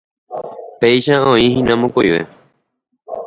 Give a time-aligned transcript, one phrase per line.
[0.83, 2.21] Péicha oĩhína mokõive.